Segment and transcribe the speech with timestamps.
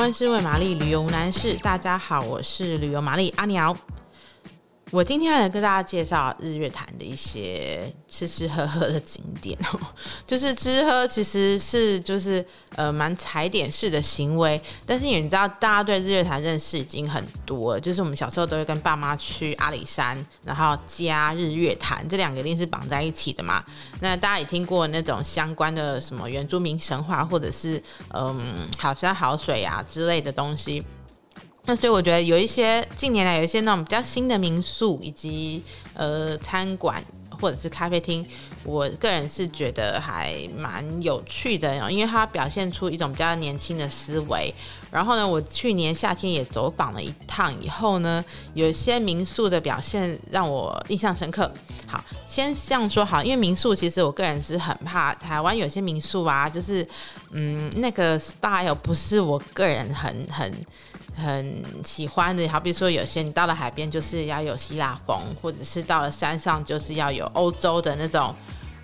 [0.00, 1.54] 万事问玛丽，旅游男士。
[1.58, 3.76] 大家好，我是旅游玛丽阿鸟。
[4.92, 9.78] 我今天来跟大家介绍日月潭的一些吃吃喝喝的景点哦，
[10.26, 12.44] 就是吃喝其实是就是
[12.74, 23.64] 呃蛮踩点式的行为，但是你知道大家对日月潭认识已经很多了，就是我们小时候都会跟爸妈去阿里山，然后加日月潭这两个一定是绑在一起的嘛。
[24.00, 30.82] 那大家也听过那种相关的什么原住民神话，或者是嗯好山好水啊之类的东西。
[31.66, 35.62] 那所以我觉得有一些近年来有一些那种比较新的民宿以及
[35.94, 37.02] 呃餐馆
[37.40, 38.26] 或者是咖啡厅，
[38.64, 44.52] 我个人是觉得还蛮有趣的，因为它表现出一种比较年轻的思维。
[44.90, 48.24] 然后呢，我去年夏天也走访了一趟以后呢，
[48.54, 51.50] 有一些民宿的表现让我印象深刻。
[51.86, 56.86] 好，先这样说好，因为民宿其实我个人是很怕台湾有些民宿啊，就是
[57.30, 60.52] 嗯那个 style 不是我个人很很。
[61.20, 68.34] 很喜欢的，好比说有些你到了海边就是要有希腊风，或者是到了山上就是要有欧洲的那种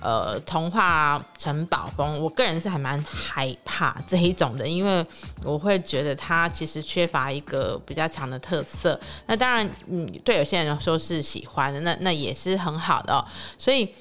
[0.00, 2.20] 呃童话城堡风。
[2.20, 5.06] 我个人是还蛮害怕这一种的，因为
[5.44, 8.98] 我会觉得它其实缺乏一个比较强的特色。
[9.26, 13.24] 那当然，嗯，对有些人来说是喜欢的，那那也是很好的哦。
[13.56, 13.94] 所以，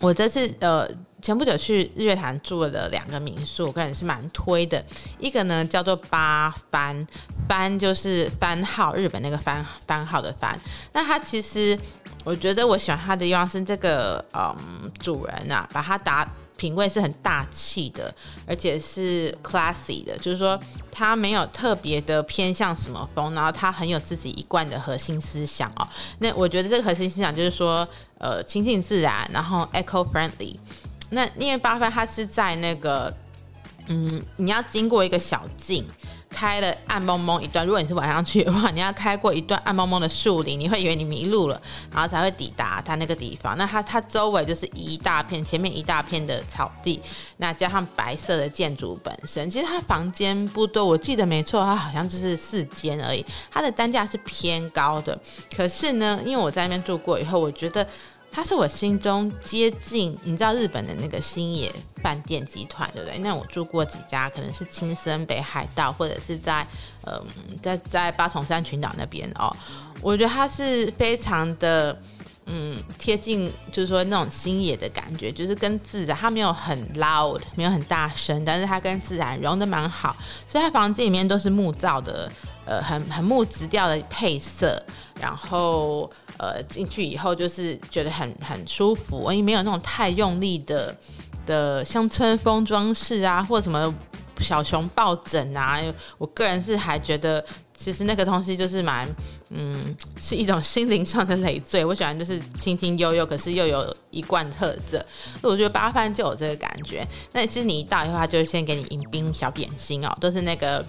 [0.00, 0.88] 我这次呃。
[1.24, 4.84] 前不久去日月潭住了两个民宿，我个人是蛮推的。
[5.18, 7.06] 一个呢叫做八番，
[7.48, 10.54] 番就是番号，日本那个番番号的番。
[10.92, 11.80] 那它其实，
[12.24, 14.54] 我觉得我喜欢它的地方是这个，嗯，
[15.00, 18.14] 主人啊，把它打品味是很大气的，
[18.46, 20.60] 而且是 classy 的，就是说
[20.92, 25.88] 它没有特别的偏向什么风，然后它很有自己一贯的核心思想哦。
[26.18, 30.54] 那我觉得这个核心思想就是说，呃，亲近自然，然后 eco friendly。
[31.14, 33.12] 那因为八幡它是在那个，
[33.86, 35.86] 嗯，你要经过一个小径，
[36.28, 37.64] 开了暗蒙蒙一段。
[37.64, 41.60] 如果你是晚上去的话，你要开过一段暗蒙蒙的树林，你会以为你迷路了，
[41.92, 43.56] 然后才会抵达它那个地方。
[43.56, 47.00] 那它它周围就是一大片，前面一大片的草地，
[47.36, 53.24] 那加上白色的建筑本身，其实它房间不多，我记得没错，它好像就是四间而已。
[53.50, 55.16] 它的单价是偏高的，
[55.54, 57.86] 可是呢，因为我在那边住过以后，我觉得。
[58.34, 61.72] 它是我心中接近，你知道日本的那个星野
[62.02, 63.16] 饭店集团，对不对？
[63.18, 66.66] 那我住过几家，可能是青森北海道，或者是在，
[67.06, 67.24] 嗯、
[67.62, 69.54] 在在八重山群岛那边哦。
[70.02, 71.96] 我觉得它是非常的，
[72.46, 80.16] 嗯，贴近，就是说那种星野的感觉，就是跟自然，它没有很 loud，没有很大声，但是它跟自然融得蛮好。
[80.44, 82.28] 所以它房间里面都是木造的，
[82.66, 84.82] 呃，很很木质调的配色，
[85.20, 86.10] 然后。
[86.36, 90.94] 呃，进去以后就是觉得很很舒服，因为没有那种太用力的
[91.46, 93.94] 的乡村风装饰啊，或什么
[94.40, 95.80] 小熊抱枕啊。
[96.18, 97.42] 我个人是还觉得，
[97.76, 99.08] 其实那个东西就是蛮，
[99.50, 101.84] 嗯，是一种心灵上的累赘。
[101.84, 104.98] 我喜欢就是轻轻悠悠，可是又有一贯特色。
[105.40, 107.06] 所以我觉得八番就有这个感觉。
[107.30, 110.84] 那其实你一到以后，他就会先给你迎宾小点心哦，都是那个。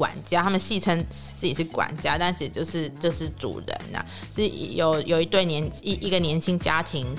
[0.00, 7.14] 管家，他们戏称自己是管家，但其实就是就是主人呐、啊，是有有一对年一一个年轻家庭，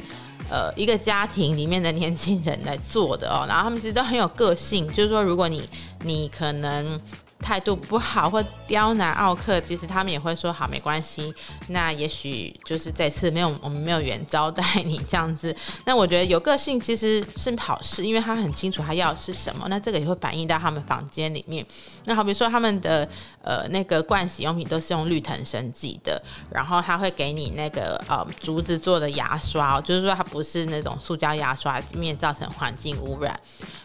[0.50, 5.70] 呃，一个家庭里面的年轻人来做的哦，然后他们其实都很有个性，就是说如果你
[6.04, 7.00] 你可能。
[7.42, 11.34] 态度不好或刁难奥克，其实他们也会说好，没关系。
[11.68, 15.56] 那也许就是这次没有我们没有缘招待你这样子。
[15.86, 19.66] 那我觉得有个性其实是好事，因为他很清楚他要的是什么。
[19.70, 21.66] 那这个也会反映到他们房间里面。
[22.06, 23.08] 那好比说他们的
[23.42, 33.40] 呃那个盥洗用品都是用绿藤生技的，然后他会给你那个呃竹子做的牙刷，就是说它不是那种塑胶牙刷，以免造成环境污染。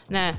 [0.09, 0.33] 那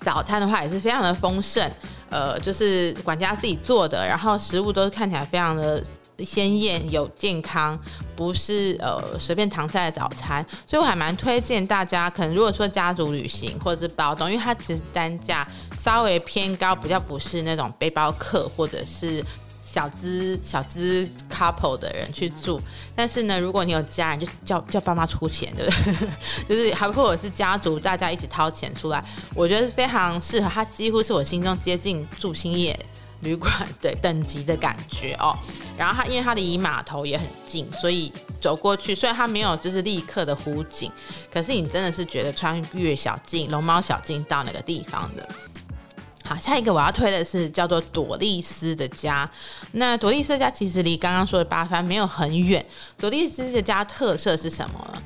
[0.00, 1.70] 早餐的话也是非常的丰盛。
[2.10, 5.82] 呃，就是管家自己做的，然后食物都是看起来非常的
[6.20, 7.78] 鲜艳，有健康，
[8.14, 15.46] 不是呃随便搪塞的早餐，所以我还蛮推荐大家，可能如果说家族旅行或者是包栋，因为它其实单价
[15.78, 19.24] 稍微偏高，比较不是那种背包客或者是。
[19.68, 22.60] 小资小资 couple 的人去住，
[22.94, 26.08] 但是呢，如果你有家人，就叫叫爸妈出钱，对不对？
[26.48, 29.04] 就是还或者是家族大家一起掏钱出来，
[29.34, 30.48] 我觉得是非常适合。
[30.48, 32.78] 它几乎是我心中接近住星野
[33.22, 33.52] 旅馆
[33.82, 35.36] 的等级的感觉哦。
[35.76, 40.92] 然后它因为它离码头也很近，所以走过去，虽然它没有就是立刻的湖景，
[41.30, 45.28] 可是你真的是觉得穿越小径、龙猫小径到那个地方的。
[46.26, 49.30] 好，下一个我要推的是叫做朵丽丝的家。
[49.72, 52.64] 那朵丽丝家其实离刚刚说的八番没有很远。
[52.98, 55.02] 朵丽丝的家特色是什么呢？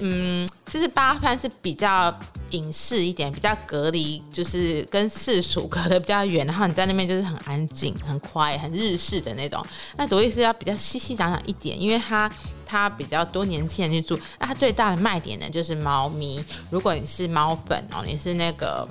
[0.00, 2.12] 嗯，其实八番是比较
[2.50, 9.64] 隐士一点，比较隔离，就是跟世俗隔得比较远，然后你在那边就是很安静、很 quiet、很日式的那种。
[9.96, 12.30] 那朵丽丝要比较熙熙攘攘一点，因为它
[12.66, 14.18] 它比较多年轻人去住。
[14.38, 16.44] 那它最大的卖点呢，就是猫咪。
[16.70, 18.88] 如果你是猫粉哦，你是那个。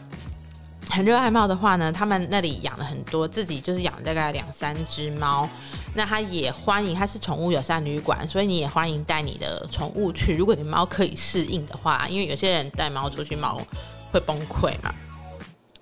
[0.89, 5.47] 很热爱猫的话呢，他们那里养了很多，自己就是养大概两三只猫。
[5.93, 10.35] 那他也欢迎，他是宠物友善旅馆，所以你也欢迎带你的宠物去。
[10.35, 13.61] 如果你猫可以适应的话，因为有些人带猫出去，猫
[14.11, 14.91] 会崩溃嘛。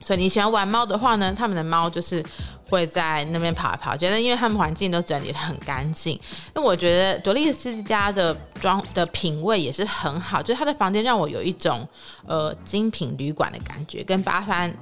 [0.03, 2.23] 所以你喜欢玩猫的话呢，他们的猫就是
[2.69, 6.19] 会在那边跑一跑，觉得因为他们环境都整理得很干净。
[6.53, 11.87] 那我觉得朵丽丝家的装的品味也是很好，就是他的房间让我有一种
[12.27, 14.75] 呃精品旅馆的感觉，跟八番。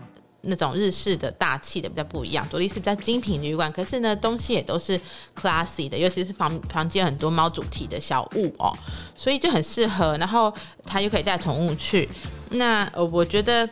[0.45, 4.99] 那种日式的大气的比较不一样，朵丽丝比较精品旅馆，可是呢，东西也都是
[5.39, 8.75] classy 的，尤其是房房间很多猫主题的小物哦，
[9.17, 10.17] 所以就很适合。
[10.17, 10.53] 然后
[10.83, 12.09] 它又可以带宠物去，
[12.49, 13.67] 那呃，我觉得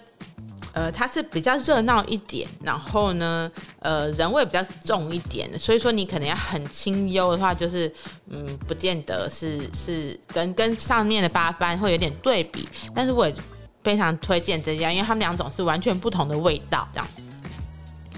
[0.73, 7.93] 呃，它是比较热闹一点，然后呢，呃，人味比较重一点，所以说你可能要很清幽的话，就是
[8.29, 12.65] 嗯，不见得是是跟跟上面的八幡会有点对比，
[12.95, 13.35] 但是我也。
[13.83, 16.87] 非常推荐这家，因为他们两种是完全不同的味道。
[16.93, 17.07] 这样，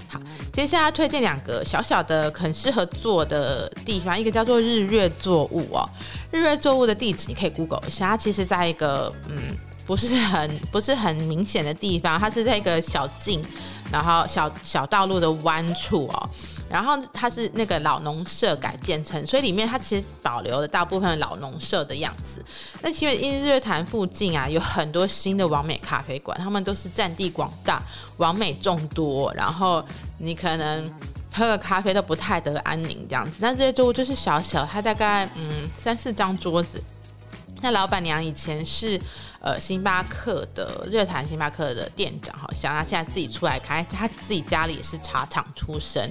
[0.08, 0.20] 好，
[0.52, 5.88] 接下来推荐两个小小的很适合做的地方，一个叫做日月作物哦。
[6.30, 13.42] 日月作物的地址你可以 Google 一下，它其实在一个嗯不是很 不是很明显的地方，它是在一个小径，
[13.92, 16.30] 然后小小道路的弯处哦。
[16.68, 22.42] 然后它是那个老农舍改建成，所以里面它其实保留了大部分老农舍的样子。
[22.80, 27.82] 那其实因为日月潭附近啊，有很多新的完美咖啡馆，他们都是占地广大，
[28.16, 29.84] 完美众多，然后
[30.18, 30.90] 你可能
[31.32, 33.36] 喝个咖啡都不太得安宁这样子。
[33.40, 36.82] 那这些桌就是小小，它大概嗯三四张桌子。
[37.64, 39.00] 那老板娘以前是。
[39.44, 46.02] 呃，星巴克的日潭星巴克的店长，好像他现在自己出来开，他自己家里也是茶厂出身。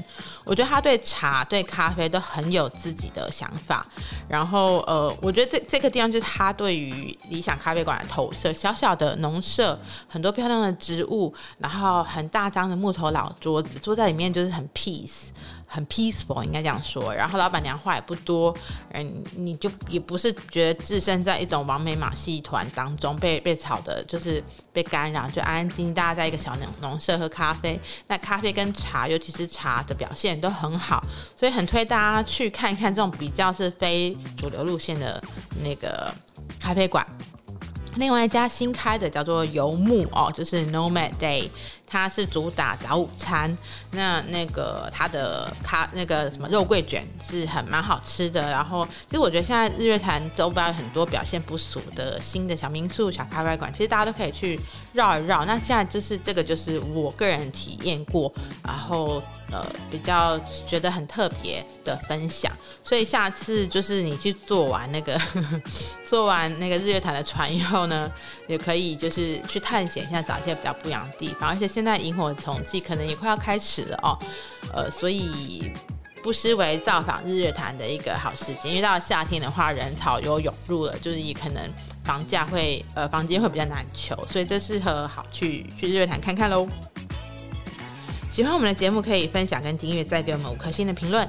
[0.44, 3.84] 我觉得他对茶、对咖啡都很有自己的想法。
[4.30, 8.54] 然后，呃，我觉得这这个地方就是他对于理想咖啡馆的投射。
[8.54, 15.30] 小小的农舍，很多漂亮的植物，然后很大张的木头老桌子，坐在里面就是很 peace。
[15.74, 17.12] 很 peaceful，应该这样说。
[17.16, 18.56] 然后老板娘话也不多，
[18.92, 27.80] 嗯，你就也不是觉得置身在一种完美马戏团当中被被吵的，就是被干扰，就安安静静，大家在一个小农农舍喝咖啡。
[28.08, 31.04] 那咖啡跟茶，尤其是茶的表现都很好，
[31.36, 35.20] 所以很推大家去看一看这种比较是非主流路线的
[35.64, 36.14] 那个
[36.60, 37.04] 咖啡馆。
[37.96, 41.48] 另外一家新开的叫做游牧哦，就是 Nomad Day。
[41.94, 43.56] 它是主打早午餐，
[43.92, 48.42] 那那个它的咖那个什么肉桂卷是很蛮好吃的。
[48.50, 54.60] 然后其实我觉得现在日月潭周边有很多表现不俗的新的小民宿、小咖啡馆，其实大家都可以去
[54.94, 55.46] 绕一绕。
[55.46, 58.34] 那现在就是这个就是我个人体验过，
[58.66, 62.52] 然后呃比较觉得很特别的分享。
[62.84, 65.62] 所以下次就是你去做完那个呵呵
[66.04, 68.12] 做完那个日月潭的船以后呢，
[68.48, 74.18] 也可以就是去探险一下，找一些比较不一样的地方，而且现那萤火虫季可能也快要开始了哦，
[74.74, 75.72] 呃，所以
[76.24, 78.72] 不失为造访日月潭的一个好时间。
[78.72, 81.62] 因为到夏天的话，人潮又涌入了，就是也可能
[82.04, 86.68] 房价会呃房间会比较难求，所以这适合好去去日月潭看看喽。
[88.32, 91.28] 喜欢我们的节目，可以分享跟订阅，再给我们五颗星的评论。